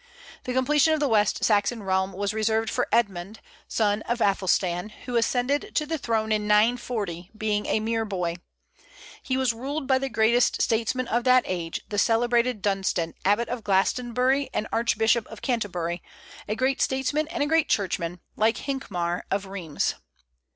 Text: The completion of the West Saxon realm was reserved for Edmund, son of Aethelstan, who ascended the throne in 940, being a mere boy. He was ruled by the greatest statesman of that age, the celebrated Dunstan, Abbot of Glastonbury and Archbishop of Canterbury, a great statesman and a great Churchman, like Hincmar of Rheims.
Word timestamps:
The 0.45 0.53
completion 0.53 0.95
of 0.95 0.99
the 0.99 1.07
West 1.07 1.43
Saxon 1.43 1.83
realm 1.83 2.11
was 2.11 2.33
reserved 2.33 2.71
for 2.71 2.87
Edmund, 2.91 3.39
son 3.67 4.01
of 4.09 4.17
Aethelstan, 4.19 4.89
who 5.05 5.15
ascended 5.15 5.71
the 5.75 5.97
throne 5.99 6.31
in 6.31 6.47
940, 6.47 7.29
being 7.37 7.67
a 7.67 7.79
mere 7.79 8.03
boy. 8.03 8.37
He 9.21 9.37
was 9.37 9.53
ruled 9.53 9.85
by 9.85 9.99
the 9.99 10.09
greatest 10.09 10.59
statesman 10.59 11.07
of 11.07 11.23
that 11.25 11.43
age, 11.45 11.81
the 11.89 11.99
celebrated 11.99 12.63
Dunstan, 12.63 13.13
Abbot 13.23 13.47
of 13.47 13.63
Glastonbury 13.63 14.49
and 14.55 14.67
Archbishop 14.73 15.27
of 15.27 15.43
Canterbury, 15.43 16.01
a 16.47 16.55
great 16.55 16.81
statesman 16.81 17.27
and 17.27 17.43
a 17.43 17.45
great 17.45 17.69
Churchman, 17.69 18.21
like 18.35 18.57
Hincmar 18.57 19.21
of 19.29 19.45
Rheims. 19.45 19.93